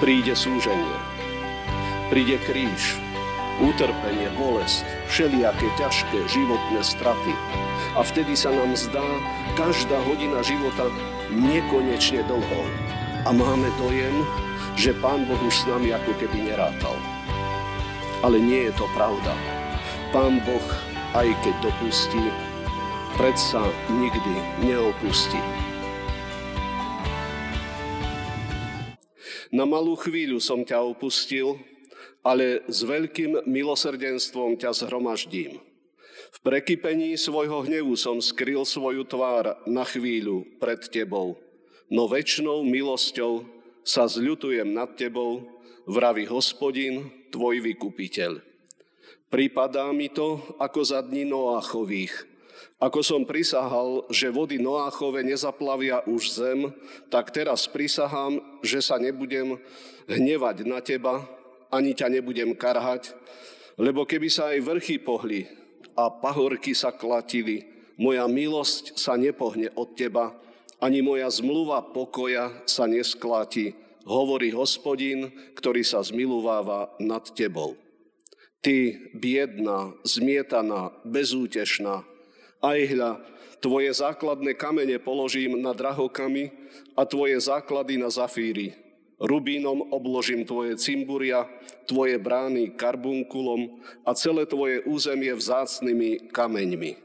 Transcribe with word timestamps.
príde 0.00 0.32
súženie, 0.32 0.96
príde 2.08 2.40
kríž, 2.48 2.96
utrpenie, 3.60 4.32
bolesť, 4.40 4.88
všelijaké 5.12 5.68
ťažké 5.76 6.24
životné 6.24 6.80
straty. 6.80 7.32
A 7.92 8.00
vtedy 8.00 8.32
sa 8.32 8.48
nám 8.48 8.72
zdá 8.72 9.04
každá 9.60 10.00
hodina 10.08 10.40
života 10.40 10.88
nekonečne 11.28 12.24
dlhou. 12.24 12.66
A 13.28 13.30
máme 13.36 13.68
dojem, 13.76 14.24
že 14.80 14.96
Pán 15.04 15.28
Boh 15.28 15.36
už 15.44 15.52
s 15.52 15.68
nami 15.68 15.92
ako 15.92 16.16
keby 16.16 16.48
nerátal. 16.48 16.96
Ale 18.24 18.40
nie 18.40 18.72
je 18.72 18.74
to 18.80 18.88
pravda. 18.96 19.36
Pán 20.16 20.40
Boh, 20.48 20.68
aj 21.12 21.28
keď 21.44 21.54
dopustí, 21.60 22.32
predsa 23.20 23.60
nikdy 23.92 24.64
neopustí. 24.64 25.40
Na 29.50 29.66
malú 29.66 29.98
chvíľu 29.98 30.38
som 30.38 30.62
ťa 30.62 30.78
opustil, 30.78 31.58
ale 32.22 32.62
s 32.70 32.86
veľkým 32.86 33.50
milosrdenstvom 33.50 34.54
ťa 34.54 34.70
zhromaždím. 34.70 35.58
V 36.30 36.38
prekypení 36.46 37.18
svojho 37.18 37.66
hnevu 37.66 37.98
som 37.98 38.22
skryl 38.22 38.62
svoju 38.62 39.02
tvár 39.02 39.58
na 39.66 39.82
chvíľu 39.82 40.46
pred 40.62 40.78
tebou, 40.86 41.34
no 41.90 42.06
väčšnou 42.06 42.62
milosťou 42.62 43.42
sa 43.82 44.06
zľutujem 44.06 44.70
nad 44.70 44.94
tebou, 44.94 45.42
vraví 45.90 46.30
hospodin, 46.30 47.10
tvoj 47.34 47.58
vykupiteľ. 47.58 48.38
Pripadá 49.26 49.90
mi 49.90 50.06
to 50.06 50.38
ako 50.62 50.80
za 50.86 51.02
dní 51.02 51.26
Noáchových, 51.26 52.29
ako 52.80 53.00
som 53.04 53.22
prisahal, 53.28 54.08
že 54.08 54.32
vody 54.32 54.56
Noáchove 54.56 55.20
nezaplavia 55.20 56.00
už 56.08 56.22
zem, 56.32 56.60
tak 57.12 57.28
teraz 57.28 57.68
prisahám, 57.68 58.40
že 58.64 58.80
sa 58.80 58.96
nebudem 58.96 59.60
hnevať 60.08 60.56
na 60.64 60.80
teba, 60.80 61.28
ani 61.68 61.92
ťa 61.92 62.08
nebudem 62.08 62.56
karhať, 62.56 63.12
lebo 63.76 64.08
keby 64.08 64.28
sa 64.32 64.52
aj 64.52 64.64
vrchy 64.64 64.96
pohli 65.00 65.46
a 65.94 66.08
pahorky 66.08 66.72
sa 66.72 66.90
klatili, 66.90 67.68
moja 68.00 68.24
milosť 68.24 68.96
sa 68.96 69.14
nepohne 69.20 69.68
od 69.76 69.92
teba, 69.92 70.32
ani 70.80 71.04
moja 71.04 71.28
zmluva 71.28 71.84
pokoja 71.92 72.48
sa 72.64 72.88
neskláti, 72.88 73.76
hovorí 74.08 74.50
hospodin, 74.56 75.28
ktorý 75.52 75.84
sa 75.84 76.00
zmiluváva 76.00 76.96
nad 76.96 77.28
tebou. 77.36 77.76
Ty, 78.60 78.96
biedná, 79.16 79.92
zmietaná, 80.04 80.92
bezútešná, 81.04 82.04
aj 82.60 82.78
hľa, 82.92 83.10
tvoje 83.60 83.92
základné 83.92 84.56
kamene 84.56 84.96
položím 85.00 85.60
na 85.60 85.76
drahokami 85.76 86.52
a 86.96 87.04
tvoje 87.04 87.36
základy 87.40 88.00
na 88.00 88.08
zafíry. 88.08 88.76
Rubínom 89.20 89.92
obložím 89.92 90.48
tvoje 90.48 90.80
cimburia, 90.80 91.44
tvoje 91.84 92.16
brány 92.16 92.72
karbunkulom 92.72 93.84
a 94.08 94.16
celé 94.16 94.48
tvoje 94.48 94.80
územie 94.88 95.28
vzácnými 95.36 96.32
kameňmi. 96.32 96.96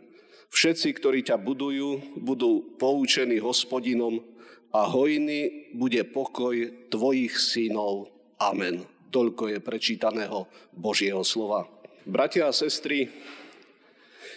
Všetci, 0.47 0.95
ktorí 0.95 1.27
ťa 1.27 1.35
budujú, 1.35 2.15
budú 2.23 2.79
poučení 2.79 3.43
hospodinom 3.43 4.23
a 4.71 4.87
hojný 4.87 5.75
bude 5.75 6.07
pokoj 6.07 6.87
tvojich 6.87 7.35
synov. 7.35 8.07
Amen. 8.39 8.87
Toľko 9.11 9.51
je 9.51 9.59
prečítaného 9.59 10.47
Božieho 10.71 11.19
slova. 11.27 11.67
Bratia 12.07 12.47
a 12.47 12.55
sestry, 12.55 13.11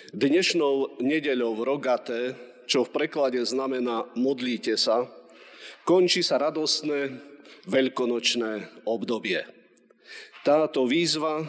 Dnešnou 0.08 1.04
nedeľou 1.04 1.68
rogaté, 1.68 2.32
čo 2.64 2.80
v 2.80 2.96
preklade 2.96 3.44
znamená 3.44 4.08
modlíte 4.16 4.72
sa, 4.80 5.04
končí 5.84 6.24
sa 6.24 6.40
radostné 6.40 7.12
veľkonočné 7.68 8.84
obdobie. 8.88 9.44
Táto 10.48 10.88
výzva, 10.88 11.44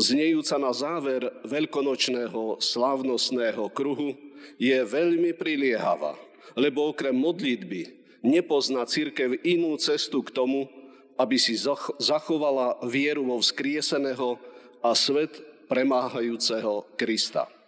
znejúca 0.00 0.56
na 0.56 0.72
záver 0.72 1.28
veľkonočného 1.44 2.64
slávnostného 2.64 3.68
kruhu, 3.68 4.16
je 4.56 4.80
veľmi 4.80 5.36
priliehavá, 5.36 6.16
lebo 6.56 6.96
okrem 6.96 7.12
modlitby 7.12 8.00
nepozná 8.24 8.88
církev 8.88 9.36
inú 9.44 9.76
cestu 9.76 10.24
k 10.24 10.32
tomu, 10.32 10.72
aby 11.20 11.36
si 11.36 11.52
zachovala 12.00 12.80
vieru 12.88 13.28
vo 13.28 13.36
vzkrieseného 13.44 14.40
a 14.80 14.96
svet 14.96 15.36
premáhajúceho 15.68 16.88
Krista. 16.96 17.59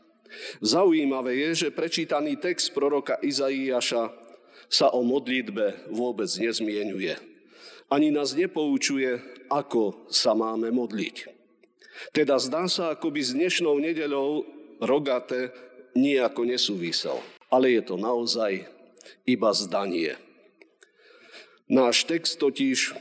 Zaujímavé 0.60 1.36
je, 1.48 1.66
že 1.66 1.74
prečítaný 1.74 2.36
text 2.36 2.72
proroka 2.72 3.18
Izaiáša 3.20 4.12
sa 4.72 4.88
o 4.92 5.04
modlitbe 5.04 5.92
vôbec 5.92 6.28
nezmienuje. 6.40 7.16
Ani 7.92 8.08
nás 8.08 8.32
nepoučuje, 8.32 9.20
ako 9.52 10.08
sa 10.08 10.32
máme 10.32 10.72
modliť. 10.72 11.28
Teda 12.16 12.40
zdá 12.40 12.64
sa, 12.66 12.96
ako 12.96 13.12
by 13.12 13.20
s 13.20 13.36
dnešnou 13.36 13.76
nedeľou 13.76 14.48
rogate 14.80 15.52
nejako 15.92 16.48
nesúvisel. 16.48 17.20
Ale 17.52 17.76
je 17.76 17.82
to 17.84 18.00
naozaj 18.00 18.64
iba 19.28 19.50
zdanie. 19.52 20.16
Náš 21.68 22.08
text 22.08 22.40
totiž 22.40 22.96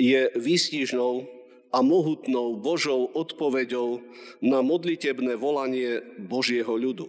je 0.00 0.20
výstižnou 0.32 1.39
a 1.70 1.78
mohutnou 1.82 2.58
Božou 2.58 3.06
odpoveďou 3.14 4.02
na 4.42 4.58
modlitebné 4.62 5.38
volanie 5.38 6.02
Božieho 6.18 6.74
ľudu. 6.74 7.06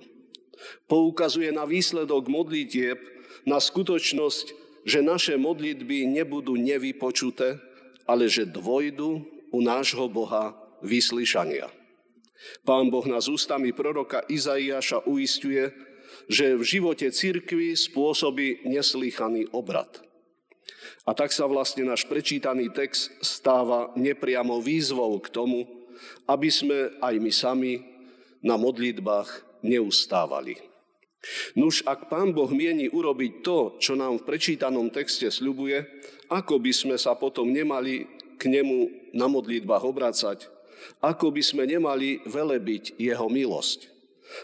Poukazuje 0.86 1.50
na 1.50 1.66
výsledok 1.66 2.30
modlitieb, 2.30 3.02
na 3.50 3.58
skutočnosť, 3.58 4.46
že 4.86 5.02
naše 5.02 5.34
modlitby 5.38 6.06
nebudú 6.06 6.54
nevypočuté, 6.58 7.58
ale 8.06 8.30
že 8.30 8.46
dvojdu 8.46 9.26
u 9.50 9.60
nášho 9.62 10.06
Boha 10.06 10.54
vyslyšania. 10.86 11.70
Pán 12.66 12.90
Boh 12.90 13.06
nás 13.06 13.30
ústami 13.30 13.74
proroka 13.74 14.26
Izaiáša 14.30 15.06
uistuje, 15.06 15.74
že 16.30 16.54
v 16.58 16.64
živote 16.66 17.10
cirkvi 17.10 17.74
spôsobí 17.74 18.66
neslychaný 18.70 19.50
obrad– 19.54 19.90
a 21.06 21.12
tak 21.18 21.34
sa 21.34 21.50
vlastne 21.50 21.88
náš 21.88 22.06
prečítaný 22.06 22.70
text 22.70 23.10
stáva 23.26 23.90
nepriamo 23.98 24.62
výzvou 24.62 25.18
k 25.18 25.28
tomu, 25.34 25.66
aby 26.30 26.50
sme 26.50 26.94
aj 27.02 27.16
my 27.18 27.32
sami 27.34 27.74
na 28.42 28.58
modlitbách 28.58 29.62
neustávali. 29.62 30.58
Nuž, 31.54 31.86
ak 31.86 32.10
Pán 32.10 32.34
Boh 32.34 32.50
mieni 32.50 32.90
urobiť 32.90 33.46
to, 33.46 33.78
čo 33.78 33.94
nám 33.94 34.22
v 34.22 34.26
prečítanom 34.26 34.90
texte 34.90 35.30
sľubuje, 35.30 35.86
ako 36.34 36.58
by 36.58 36.74
sme 36.74 36.96
sa 36.98 37.14
potom 37.14 37.54
nemali 37.54 38.10
k 38.42 38.50
nemu 38.50 39.14
na 39.14 39.30
modlitbách 39.30 39.86
obracať, 39.86 40.50
ako 40.98 41.30
by 41.30 41.44
sme 41.46 41.70
nemali 41.70 42.26
velebiť 42.26 42.98
jeho 42.98 43.30
milosť. 43.30 43.94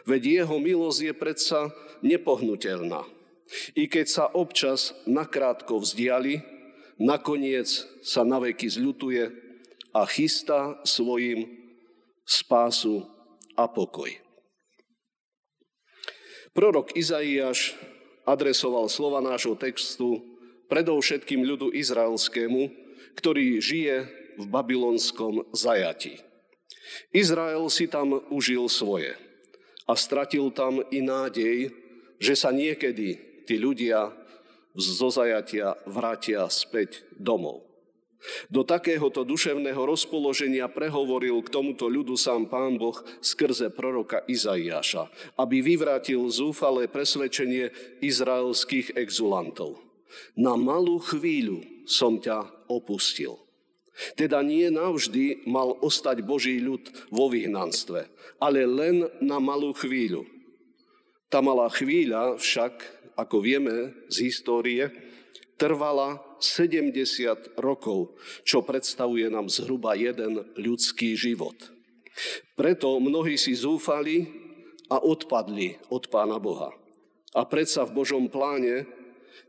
Veď 0.06 0.46
jeho 0.46 0.62
milosť 0.62 1.00
je 1.02 1.14
predsa 1.18 1.60
nepohnutelná. 2.06 3.17
I 3.76 3.88
keď 3.88 4.06
sa 4.08 4.26
občas 4.28 4.92
nakrátko 5.08 5.80
vzdiali, 5.80 6.44
nakoniec 7.00 7.68
sa 8.04 8.28
naveky 8.28 8.68
zľutuje 8.68 9.32
a 9.96 10.02
chystá 10.06 10.78
svojim 10.84 11.48
spásu 12.28 13.08
a 13.56 13.66
pokoj. 13.66 14.12
Prorok 16.52 16.98
Izaiáš 16.98 17.78
adresoval 18.28 18.90
slova 18.90 19.22
nášho 19.24 19.56
textu 19.56 20.20
predovšetkým 20.68 21.46
ľudu 21.48 21.72
izraelskému, 21.72 22.68
ktorý 23.16 23.64
žije 23.64 23.96
v 24.38 24.46
babylonskom 24.46 25.48
zajati. 25.56 26.20
Izrael 27.16 27.64
si 27.72 27.88
tam 27.88 28.20
užil 28.30 28.68
svoje 28.68 29.16
a 29.88 29.94
stratil 29.96 30.52
tam 30.52 30.84
i 30.92 31.00
nádej, 31.00 31.72
že 32.20 32.34
sa 32.36 32.52
niekedy 32.52 33.27
tí 33.48 33.56
ľudia 33.56 34.12
zo 34.76 35.08
zajatia 35.08 35.80
vrátia 35.88 36.46
späť 36.52 37.08
domov. 37.16 37.68
Do 38.50 38.66
takéhoto 38.66 39.22
duševného 39.24 39.78
rozpoloženia 39.78 40.68
prehovoril 40.68 41.40
k 41.46 41.54
tomuto 41.54 41.88
ľudu 41.88 42.18
sám 42.18 42.50
pán 42.50 42.76
Boh 42.76 42.98
skrze 43.22 43.70
proroka 43.72 44.26
Izaiáša, 44.26 45.08
aby 45.38 45.62
vyvrátil 45.62 46.26
zúfalé 46.28 46.90
presvedčenie 46.90 47.72
izraelských 48.02 48.98
exulantov. 48.98 49.80
Na 50.34 50.58
malú 50.58 50.98
chvíľu 50.98 51.62
som 51.86 52.18
ťa 52.18 52.68
opustil. 52.68 53.38
Teda 54.14 54.46
nie 54.46 54.70
navždy 54.70 55.50
mal 55.50 55.74
ostať 55.82 56.22
Boží 56.22 56.62
ľud 56.62 56.86
vo 57.10 57.34
vyhnanstve, 57.34 58.06
ale 58.38 58.66
len 58.70 59.10
na 59.22 59.42
malú 59.42 59.74
chvíľu. 59.74 60.26
Tá 61.28 61.42
malá 61.42 61.68
chvíľa 61.68 62.38
však 62.38 62.97
ako 63.18 63.42
vieme 63.42 63.98
z 64.14 64.30
histórie, 64.30 64.94
trvala 65.58 66.22
70 66.38 67.58
rokov, 67.58 68.14
čo 68.46 68.62
predstavuje 68.62 69.26
nám 69.34 69.50
zhruba 69.50 69.98
jeden 69.98 70.46
ľudský 70.54 71.18
život. 71.18 71.58
Preto 72.54 73.02
mnohí 73.02 73.38
si 73.42 73.58
zúfali 73.58 74.30
a 74.94 75.02
odpadli 75.02 75.82
od 75.90 76.08
Pána 76.14 76.38
Boha. 76.38 76.72
A 77.36 77.42
predsa 77.44 77.84
v 77.86 78.02
Božom 78.02 78.30
pláne 78.30 78.86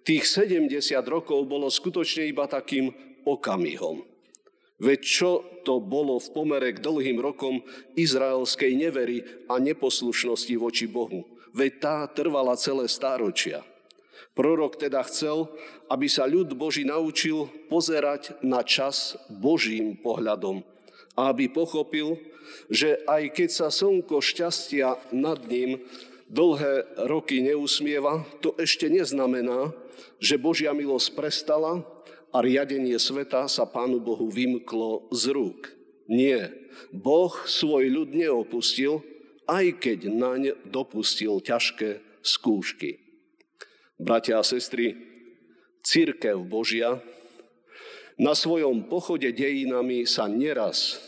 tých 0.03 0.25
70 0.26 0.73
rokov 1.05 1.44
bolo 1.44 1.69
skutočne 1.69 2.29
iba 2.29 2.49
takým 2.49 2.93
okamihom. 3.29 4.05
Veď 4.79 5.00
čo 5.03 5.31
to 5.67 5.82
bolo 5.82 6.23
v 6.23 6.29
pomere 6.32 6.70
k 6.70 6.81
dlhým 6.81 7.19
rokom 7.19 7.61
izraelskej 7.99 8.79
nevery 8.79 9.26
a 9.50 9.59
neposlušnosti 9.59 10.55
voči 10.55 10.87
Bohu? 10.87 11.38
Veď 11.56 11.72
tá 11.80 11.96
trvala 12.10 12.54
celé 12.56 12.88
stáročia. 12.90 13.64
Prorok 14.38 14.78
teda 14.78 15.02
chcel, 15.02 15.50
aby 15.90 16.06
sa 16.06 16.22
ľud 16.28 16.54
Boží 16.54 16.86
naučil 16.86 17.50
pozerať 17.66 18.38
na 18.44 18.62
čas 18.62 19.18
Božím 19.26 19.98
pohľadom 19.98 20.62
a 21.18 21.34
aby 21.34 21.50
pochopil, 21.50 22.22
že 22.70 23.02
aj 23.10 23.34
keď 23.34 23.48
sa 23.50 23.68
slnko 23.74 24.22
šťastia 24.22 25.10
nad 25.10 25.42
ním 25.50 25.82
dlhé 26.30 27.02
roky 27.10 27.42
neusmieva, 27.42 28.22
to 28.38 28.54
ešte 28.60 28.86
neznamená, 28.86 29.74
že 30.22 30.38
Božia 30.38 30.70
milosť 30.70 31.18
prestala 31.18 31.82
a 32.30 32.38
riadenie 32.38 32.94
sveta 33.00 33.50
sa 33.50 33.66
Pánu 33.66 33.98
Bohu 33.98 34.30
vymklo 34.30 35.10
z 35.10 35.34
rúk. 35.34 35.74
Nie, 36.06 36.52
Boh 36.94 37.34
svoj 37.44 37.90
ľud 37.90 38.14
neopustil, 38.14 39.02
aj 39.48 39.80
keď 39.80 40.12
naň 40.12 40.42
dopustil 40.68 41.40
ťažké 41.40 42.04
skúšky. 42.20 43.00
Bratia 43.96 44.38
a 44.38 44.44
sestry, 44.44 44.94
církev 45.82 46.38
Božia 46.44 47.00
na 48.20 48.36
svojom 48.36 48.86
pochode 48.86 49.26
dejinami 49.32 50.04
sa 50.04 50.28
neraz 50.28 51.00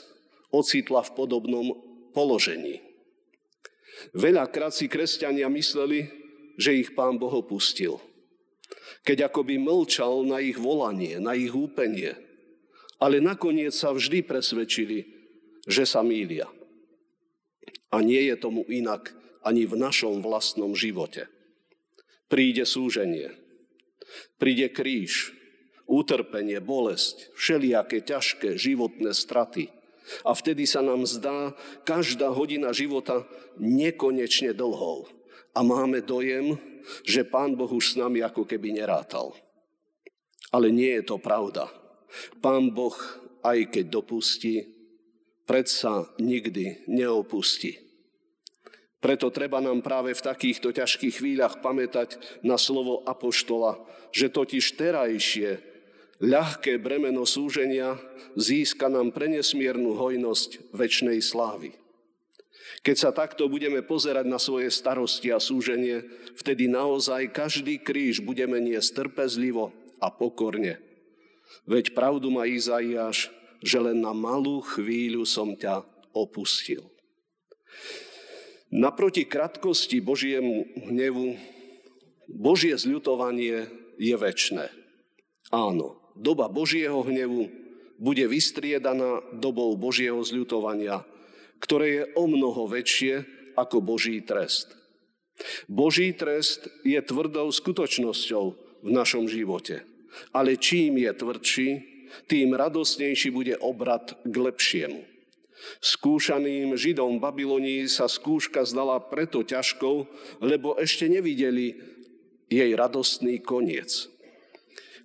ocitla 0.50 1.04
v 1.06 1.14
podobnom 1.14 1.66
položení. 2.16 2.82
Veľakrát 4.16 4.72
si 4.72 4.88
kresťania 4.88 5.46
mysleli, 5.52 6.08
že 6.56 6.80
ich 6.80 6.96
pán 6.96 7.20
Boh 7.20 7.30
opustil. 7.30 8.00
Keď 9.04 9.28
akoby 9.28 9.60
mlčal 9.60 10.24
na 10.24 10.40
ich 10.40 10.56
volanie, 10.56 11.20
na 11.20 11.36
ich 11.36 11.52
úpenie. 11.52 12.16
Ale 13.00 13.20
nakoniec 13.20 13.72
sa 13.72 13.92
vždy 13.96 14.24
presvedčili, 14.24 15.08
že 15.64 15.88
sa 15.88 16.04
mília. 16.04 16.48
A 17.90 18.02
nie 18.02 18.30
je 18.30 18.36
tomu 18.38 18.62
inak 18.70 19.10
ani 19.42 19.66
v 19.66 19.74
našom 19.74 20.22
vlastnom 20.22 20.78
živote 20.78 21.26
príde 22.30 22.62
súženie, 22.62 23.34
príde 24.38 24.70
kríž, 24.70 25.34
utrpenie, 25.90 26.62
bolesť, 26.62 27.34
všelijaké 27.34 28.06
ťažké 28.06 28.54
životné 28.54 29.10
straty. 29.10 29.74
A 30.22 30.32
vtedy 30.32 30.64
sa 30.64 30.80
nám 30.80 31.04
zdá 31.04 31.52
každá 31.82 32.30
hodina 32.30 32.70
života 32.70 33.26
nekonečne 33.58 34.54
dlhou. 34.54 35.10
A 35.50 35.66
máme 35.66 35.98
dojem, 36.00 36.54
že 37.02 37.26
Pán 37.26 37.58
Boh 37.58 37.68
už 37.68 37.94
s 37.94 37.98
nami 37.98 38.22
ako 38.22 38.46
keby 38.46 38.70
nerátal. 38.70 39.34
Ale 40.54 40.70
nie 40.70 40.94
je 40.98 41.04
to 41.14 41.18
pravda. 41.18 41.66
Pán 42.38 42.70
Boh, 42.74 42.94
aj 43.42 43.70
keď 43.70 43.84
dopustí, 43.90 44.79
predsa 45.50 46.06
nikdy 46.22 46.86
neopustí. 46.86 47.82
Preto 49.02 49.34
treba 49.34 49.58
nám 49.58 49.82
práve 49.82 50.14
v 50.14 50.22
takýchto 50.22 50.70
ťažkých 50.70 51.18
chvíľach 51.18 51.58
pamätať 51.58 52.22
na 52.46 52.54
slovo 52.54 53.02
apoštola, 53.02 53.82
že 54.14 54.30
totiž 54.30 54.78
terajšie 54.78 55.58
ľahké 56.22 56.78
bremeno 56.78 57.26
súženia 57.26 57.98
získa 58.38 58.86
nám 58.86 59.10
prenesmiernu 59.10 59.98
hojnosť 59.98 60.70
väčšnej 60.70 61.18
slávy. 61.18 61.74
Keď 62.86 62.96
sa 62.96 63.10
takto 63.10 63.50
budeme 63.50 63.82
pozerať 63.82 64.30
na 64.30 64.38
svoje 64.38 64.70
starosti 64.70 65.34
a 65.34 65.42
súženie, 65.42 66.06
vtedy 66.38 66.70
naozaj 66.70 67.34
každý 67.34 67.82
kríž 67.82 68.22
budeme 68.22 68.62
niesť 68.62 69.02
trpezlivo 69.02 69.74
a 69.98 70.14
pokorne. 70.14 70.78
Veď 71.66 71.90
pravdu 71.96 72.30
má 72.30 72.46
Izaiáš, 72.46 73.39
že 73.60 73.78
len 73.80 74.00
na 74.00 74.16
malú 74.16 74.64
chvíľu 74.64 75.24
som 75.28 75.52
ťa 75.56 75.84
opustil. 76.16 76.84
Naproti 78.70 79.26
krátkosti 79.26 79.98
Božiemu 79.98 80.66
hnevu, 80.88 81.34
Božie 82.30 82.78
zľutovanie 82.78 83.66
je 83.98 84.14
väčné. 84.14 84.70
Áno, 85.50 85.98
doba 86.14 86.46
Božieho 86.46 87.02
hnevu 87.02 87.50
bude 87.98 88.24
vystriedaná 88.30 89.20
dobou 89.34 89.74
Božieho 89.74 90.22
zľutovania, 90.22 91.02
ktoré 91.58 91.86
je 91.90 92.04
o 92.14 92.24
mnoho 92.30 92.70
väčšie 92.70 93.26
ako 93.58 93.82
Boží 93.82 94.22
trest. 94.22 94.72
Boží 95.66 96.14
trest 96.14 96.70
je 96.86 96.96
tvrdou 97.02 97.50
skutočnosťou 97.50 98.44
v 98.86 98.88
našom 98.88 99.26
živote. 99.26 99.82
Ale 100.30 100.58
čím 100.58 101.02
je 101.02 101.10
tvrdší, 101.10 101.68
tým 102.26 102.54
radosnejší 102.56 103.30
bude 103.30 103.54
obrad 103.58 104.16
k 104.22 104.34
lepšiemu. 104.34 105.02
Skúšaným 105.84 106.72
Židom 106.72 107.20
v 107.20 107.24
Babylonii 107.24 107.84
sa 107.88 108.08
skúška 108.08 108.64
zdala 108.64 108.96
preto 109.00 109.44
ťažkou, 109.44 110.08
lebo 110.40 110.76
ešte 110.80 111.04
nevideli 111.04 111.76
jej 112.48 112.70
radostný 112.72 113.44
koniec. 113.44 114.08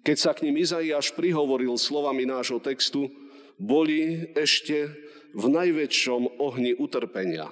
Keď 0.05 0.17
sa 0.17 0.31
k 0.31 0.47
ním 0.47 0.61
Izaiáš 0.61 1.11
prihovoril 1.17 1.75
slovami 1.75 2.23
nášho 2.29 2.61
textu, 2.61 3.09
boli 3.57 4.31
ešte 4.37 4.93
v 5.35 5.45
najväčšom 5.49 6.39
ohni 6.39 6.77
utrpenia. 6.77 7.51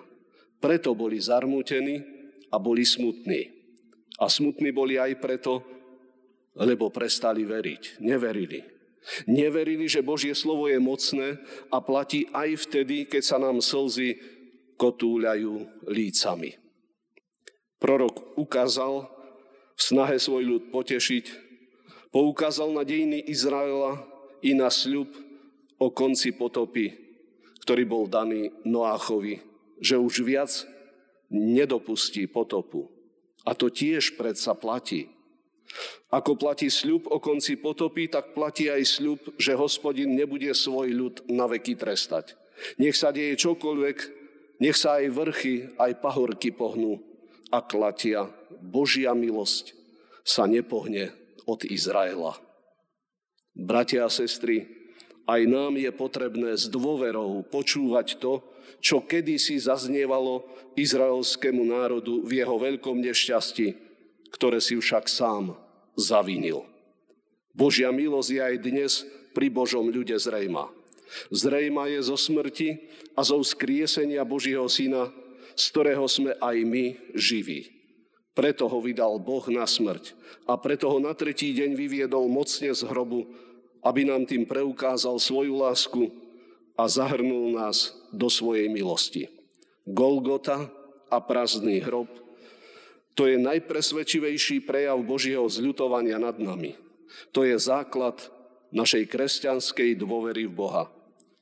Preto 0.64 0.96
boli 0.96 1.20
zarmútení 1.20 2.00
a 2.54 2.56
boli 2.62 2.88
smutní. 2.88 3.52
A 4.22 4.30
smutní 4.30 4.72
boli 4.72 4.96
aj 4.96 5.20
preto, 5.20 5.66
lebo 6.56 6.94
prestali 6.94 7.44
veriť, 7.44 8.00
neverili. 8.00 8.62
Neverili, 9.28 9.86
že 9.92 10.06
Božie 10.06 10.32
slovo 10.36 10.72
je 10.72 10.80
mocné 10.80 11.40
a 11.70 11.84
platí 11.84 12.28
aj 12.32 12.68
vtedy, 12.68 13.04
keď 13.04 13.22
sa 13.24 13.38
nám 13.40 13.60
slzy 13.60 14.20
kotúľajú 14.80 15.86
lícami. 15.88 16.56
Prorok 17.84 18.40
ukázal 18.40 19.12
v 19.76 19.82
snahe 19.82 20.16
svoj 20.16 20.44
ľud 20.48 20.64
potešiť, 20.72 21.26
poukázal 22.16 22.72
na 22.72 22.88
dejiny 22.88 23.20
Izraela 23.28 24.00
i 24.40 24.56
na 24.56 24.72
sľub 24.72 25.12
o 25.80 25.92
konci 25.92 26.32
potopy, 26.32 26.96
ktorý 27.68 27.84
bol 27.84 28.08
daný 28.08 28.56
Noáchovi, 28.64 29.44
že 29.84 30.00
už 30.00 30.24
viac 30.24 30.52
nedopustí 31.28 32.30
potopu. 32.30 32.88
A 33.44 33.52
to 33.52 33.68
tiež 33.68 34.16
predsa 34.16 34.56
platí. 34.56 35.12
Ako 36.14 36.38
platí 36.38 36.70
sľub 36.70 37.10
o 37.10 37.18
konci 37.18 37.58
potopy, 37.58 38.06
tak 38.06 38.38
platí 38.38 38.70
aj 38.70 38.86
sľub, 38.86 39.20
že 39.42 39.58
hospodin 39.58 40.14
nebude 40.14 40.54
svoj 40.54 40.94
ľud 40.94 41.16
na 41.34 41.50
veky 41.50 41.74
trestať. 41.74 42.38
Nech 42.78 42.94
sa 42.94 43.10
deje 43.10 43.34
čokoľvek, 43.34 43.98
nech 44.62 44.78
sa 44.78 45.02
aj 45.02 45.10
vrchy, 45.10 45.56
aj 45.82 45.98
pahorky 45.98 46.54
pohnú 46.54 47.02
a 47.50 47.66
klatia. 47.66 48.30
Božia 48.62 49.18
milosť 49.18 49.74
sa 50.22 50.46
nepohne 50.46 51.12
od 51.50 51.66
Izraela. 51.66 52.38
Bratia 53.58 54.06
a 54.06 54.14
sestry, 54.14 54.70
aj 55.26 55.42
nám 55.50 55.82
je 55.82 55.90
potrebné 55.90 56.54
s 56.54 56.70
dôverou 56.70 57.42
počúvať 57.50 58.22
to, 58.22 58.46
čo 58.84 59.02
kedysi 59.02 59.58
zaznievalo 59.58 60.46
izraelskému 60.78 61.64
národu 61.64 62.22
v 62.22 62.44
jeho 62.44 62.56
veľkom 62.60 63.00
nešťastí, 63.02 63.68
ktoré 64.36 64.60
si 64.62 64.78
však 64.78 65.10
sám 65.10 65.56
zavinil. 65.98 66.66
Božia 67.54 67.94
milosť 67.94 68.30
je 68.34 68.42
aj 68.42 68.56
dnes 68.62 68.92
pri 69.34 69.50
Božom 69.50 69.90
ľude 69.90 70.18
zrejma. 70.18 70.70
Zrejma 71.30 71.90
je 71.94 72.00
zo 72.02 72.18
smrti 72.18 72.90
a 73.14 73.22
zo 73.22 73.38
vzkriesenia 73.38 74.26
Božieho 74.26 74.66
Syna, 74.66 75.14
z 75.54 75.64
ktorého 75.70 76.06
sme 76.10 76.34
aj 76.42 76.58
my 76.66 76.86
živí. 77.14 77.70
Preto 78.34 78.66
ho 78.66 78.82
vydal 78.82 79.22
Boh 79.22 79.46
na 79.54 79.70
smrť 79.70 80.18
a 80.50 80.58
preto 80.58 80.90
ho 80.90 80.98
na 80.98 81.14
tretí 81.14 81.54
deň 81.54 81.78
vyviedol 81.78 82.26
mocne 82.26 82.74
z 82.74 82.82
hrobu, 82.90 83.30
aby 83.86 84.10
nám 84.10 84.26
tým 84.26 84.50
preukázal 84.50 85.22
svoju 85.22 85.54
lásku 85.62 86.10
a 86.74 86.90
zahrnul 86.90 87.54
nás 87.54 87.94
do 88.10 88.26
svojej 88.34 88.66
milosti. 88.74 89.30
Golgota 89.86 90.66
a 91.14 91.22
prázdny 91.22 91.78
hrob 91.86 92.10
to 93.14 93.30
je 93.30 93.38
najpresvedčivejší 93.38 94.66
prejav 94.66 94.98
Božieho 95.06 95.46
zľutovania 95.46 96.18
nad 96.18 96.38
nami. 96.42 96.74
To 97.30 97.46
je 97.46 97.54
základ 97.58 98.18
našej 98.74 99.06
kresťanskej 99.06 99.94
dôvery 100.02 100.50
v 100.50 100.54
Boha. 100.58 100.90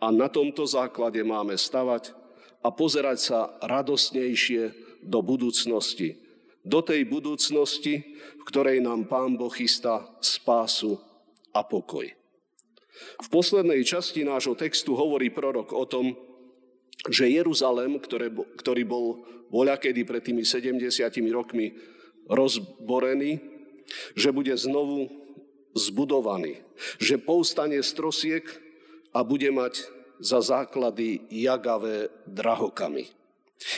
A 0.03 0.11
na 0.11 0.27
tomto 0.27 0.67
základe 0.67 1.23
máme 1.23 1.55
stavať 1.55 2.11
a 2.59 2.69
pozerať 2.69 3.17
sa 3.23 3.39
radosnejšie 3.63 4.75
do 5.01 5.23
budúcnosti. 5.23 6.19
Do 6.61 6.83
tej 6.83 7.07
budúcnosti, 7.07 8.19
v 8.37 8.43
ktorej 8.45 8.83
nám 8.83 9.07
Pán 9.07 9.39
Boh 9.39 9.49
chystá 9.49 10.05
spásu 10.19 10.99
a 11.55 11.63
pokoj. 11.65 12.05
V 13.17 13.27
poslednej 13.31 13.81
časti 13.81 14.21
nášho 14.21 14.53
textu 14.53 14.93
hovorí 14.93 15.33
prorok 15.33 15.73
o 15.73 15.87
tom, 15.89 16.13
že 17.09 17.33
Jeruzalem, 17.33 17.97
ktoré, 17.97 18.29
ktorý 18.29 18.83
bol 18.85 19.05
voľakedy 19.49 20.05
pred 20.05 20.21
tými 20.21 20.45
70 20.45 20.81
rokmi 21.33 21.73
rozborený, 22.29 23.41
že 24.13 24.29
bude 24.29 24.53
znovu 24.53 25.09
zbudovaný, 25.73 26.61
že 27.01 27.17
povstane 27.17 27.79
z 27.81 27.91
trosiek 27.97 28.45
a 29.11 29.25
bude 29.25 29.49
mať 29.49 29.87
za 30.21 30.39
základy 30.39 31.25
jagavé 31.33 32.13
drahokamy. 32.29 33.09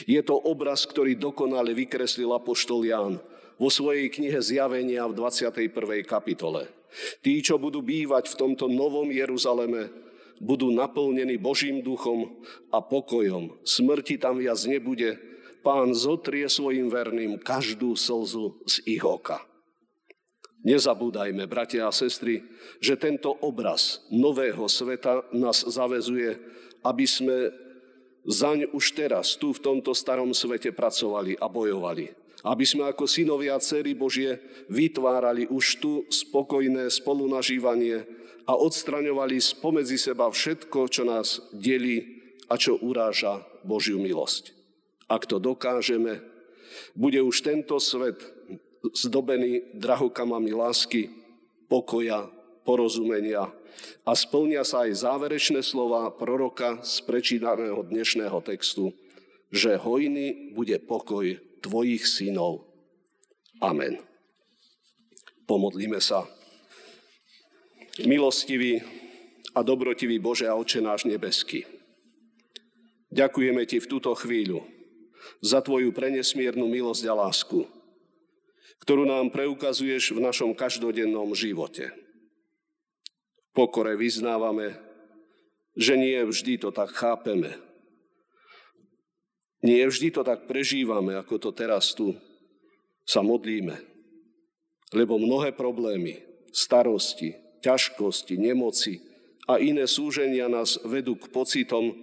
Je 0.08 0.20
to 0.24 0.36
obraz, 0.36 0.84
ktorý 0.88 1.15
dokonale 1.15 1.75
vykreslil 1.75 2.32
apoštol 2.36 2.88
Ján 2.88 3.13
vo 3.60 3.70
svojej 3.72 4.12
knihe 4.12 4.39
Zjavenia 4.39 5.08
v 5.08 5.15
21. 5.15 5.72
kapitole. 6.03 6.68
Tí, 7.25 7.42
čo 7.42 7.58
budú 7.58 7.82
bývať 7.82 8.32
v 8.32 8.38
tomto 8.38 8.70
novom 8.70 9.10
Jeruzaleme, 9.10 9.89
budú 10.44 10.76
naplnení 10.76 11.40
Božím 11.40 11.80
duchom 11.80 12.44
a 12.70 12.84
pokojom. 12.84 13.64
Smrti 13.64 14.20
tam 14.20 14.44
viac 14.44 14.60
nebude. 14.68 15.16
Pán 15.64 15.96
zotrie 15.96 16.52
svojim 16.52 16.92
verným 16.92 17.40
každú 17.40 17.96
slzu 17.96 18.60
z 18.68 18.84
ich 18.84 19.04
oka. 19.08 19.40
Nezabúdajme, 20.64 21.44
bratia 21.48 21.88
a 21.88 21.96
sestry, 21.96 22.44
že 22.80 23.00
tento 23.00 23.32
obraz 23.44 24.04
nového 24.12 24.68
sveta 24.68 25.24
nás 25.36 25.64
zavezuje, 25.64 26.40
aby 26.84 27.04
sme 27.08 27.52
zaň 28.24 28.72
už 28.72 28.96
teraz 28.96 29.36
tu 29.36 29.52
v 29.52 29.60
tomto 29.60 29.92
starom 29.92 30.32
svete 30.32 30.72
pracovali 30.72 31.36
a 31.40 31.52
bojovali. 31.52 32.16
Aby 32.44 32.64
sme 32.68 32.88
ako 32.88 33.08
synovia 33.08 33.56
a 33.56 33.64
dcery 33.64 33.96
Božie 33.96 34.40
vytvárali 34.68 35.48
už 35.48 35.80
tu 35.80 36.04
spokojné 36.12 36.92
spolunažívanie 36.92 38.04
a 38.44 38.54
odstraňovali 38.60 39.40
spomedzi 39.40 39.96
seba 39.96 40.28
všetko, 40.28 40.80
čo 40.92 41.04
nás 41.08 41.40
delí 41.56 42.24
a 42.52 42.60
čo 42.60 42.76
uráža 42.80 43.44
Božiu 43.64 44.00
milosť. 44.00 44.52
Ak 45.08 45.28
to 45.28 45.40
dokážeme, 45.40 46.20
bude 46.98 47.22
už 47.24 47.46
tento 47.46 47.80
svet 47.80 48.20
zdobený 48.92 49.78
drahokamami 49.78 50.52
lásky, 50.52 51.08
pokoja, 51.72 52.28
porozumenia 52.68 53.48
a 54.04 54.12
splnia 54.16 54.68
sa 54.68 54.88
aj 54.88 55.04
záverečné 55.08 55.64
slova 55.64 56.12
proroka 56.12 56.84
z 56.84 57.04
prečítaného 57.08 57.80
dnešného 57.88 58.40
textu, 58.44 58.92
že 59.54 59.80
hojný 59.80 60.52
bude 60.56 60.76
pokoj 60.84 61.40
tvojich 61.64 62.04
synov. 62.04 62.68
Amen. 63.64 64.04
Pomodlíme 65.48 66.04
sa. 66.04 66.28
Milostivý 68.02 68.82
a 69.54 69.62
dobrotivý 69.62 70.18
Bože 70.18 70.50
a 70.50 70.58
Oče 70.58 70.82
náš 70.82 71.06
nebeský, 71.06 71.62
ďakujeme 73.14 73.62
Ti 73.70 73.86
v 73.86 73.90
túto 73.90 74.18
chvíľu 74.18 74.66
za 75.46 75.62
Tvoju 75.62 75.94
prenesmiernu 75.94 76.66
milosť 76.66 77.06
a 77.06 77.14
lásku, 77.14 77.70
ktorú 78.82 79.06
nám 79.06 79.30
preukazuješ 79.30 80.18
v 80.18 80.26
našom 80.26 80.58
každodennom 80.58 81.38
živote. 81.38 81.94
V 83.54 83.62
pokore 83.62 83.94
vyznávame, 83.94 84.74
že 85.78 85.94
nie 85.94 86.18
vždy 86.18 86.66
to 86.66 86.74
tak 86.74 86.90
chápeme. 86.98 87.62
Nie 89.62 89.86
vždy 89.86 90.10
to 90.18 90.26
tak 90.26 90.50
prežívame, 90.50 91.14
ako 91.14 91.38
to 91.38 91.50
teraz 91.54 91.94
tu 91.94 92.18
sa 93.06 93.22
modlíme. 93.22 93.78
Lebo 94.98 95.22
mnohé 95.22 95.54
problémy, 95.54 96.26
starosti, 96.50 97.43
ťažkosti, 97.63 98.36
nemoci 98.36 99.00
a 99.48 99.60
iné 99.60 99.88
súženia 99.88 100.51
nás 100.51 100.79
vedú 100.84 101.15
k 101.15 101.32
pocitom, 101.32 101.96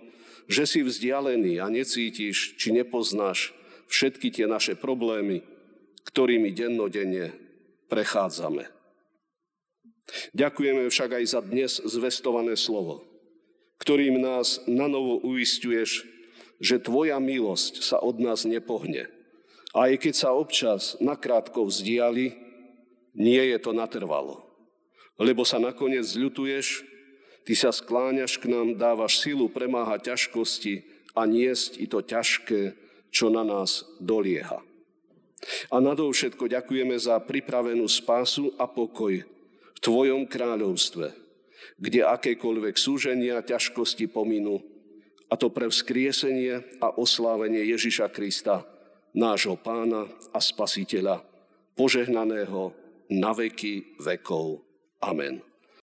že 0.50 0.67
si 0.67 0.81
vzdialený 0.83 1.62
a 1.62 1.71
necítiš, 1.71 2.59
či 2.59 2.75
nepoznáš 2.75 3.55
všetky 3.87 4.35
tie 4.35 4.50
naše 4.50 4.75
problémy, 4.75 5.47
ktorými 6.11 6.50
dennodenne 6.50 7.37
prechádzame. 7.87 8.67
Ďakujeme 10.35 10.90
však 10.90 11.11
aj 11.23 11.25
za 11.31 11.40
dnes 11.45 11.79
zvestované 11.87 12.59
slovo, 12.59 13.07
ktorým 13.79 14.19
nás 14.19 14.59
na 14.67 14.90
novo 14.90 15.23
uistuješ, 15.23 16.02
že 16.59 16.83
Tvoja 16.83 17.23
milosť 17.23 17.81
sa 17.81 18.02
od 18.02 18.19
nás 18.19 18.43
nepohne. 18.43 19.07
A 19.71 19.87
aj 19.87 20.02
keď 20.02 20.14
sa 20.19 20.35
občas 20.35 20.99
nakrátko 20.99 21.62
vzdiali, 21.62 22.35
nie 23.14 23.43
je 23.55 23.59
to 23.62 23.71
natrvalo. 23.71 24.50
Lebo 25.21 25.45
sa 25.45 25.61
nakoniec 25.61 26.09
zľutuješ, 26.09 26.89
Ty 27.41 27.57
sa 27.57 27.73
skláňaš 27.73 28.37
k 28.37 28.53
nám, 28.53 28.77
dávaš 28.77 29.25
silu 29.25 29.49
premáhať 29.49 30.12
ťažkosti 30.12 30.85
a 31.17 31.25
niesť 31.25 31.81
i 31.81 31.87
to 31.89 32.05
ťažké, 32.05 32.77
čo 33.11 33.33
na 33.33 33.43
nás 33.43 33.83
dolieha. 33.99 34.61
A 35.73 35.77
nadovšetko 35.81 36.53
ďakujeme 36.53 36.95
za 37.00 37.17
pripravenú 37.19 37.89
spásu 37.89 38.53
a 38.61 38.69
pokoj 38.69 39.25
v 39.25 39.79
Tvojom 39.81 40.29
kráľovstve, 40.29 41.17
kde 41.81 42.00
akékoľvek 42.05 42.77
súženia, 42.77 43.41
ťažkosti 43.41 44.07
pominú, 44.12 44.61
a 45.31 45.35
to 45.35 45.49
pre 45.49 45.71
vzkriesenie 45.71 46.79
a 46.83 46.93
oslávenie 46.93 47.67
Ježiša 47.73 48.12
Krista, 48.12 48.67
nášho 49.17 49.57
pána 49.57 50.07
a 50.31 50.39
spasiteľa, 50.39 51.25
požehnaného 51.75 52.77
na 53.11 53.35
veky 53.35 53.97
vekov. 53.99 54.70
Amen. 55.02 55.42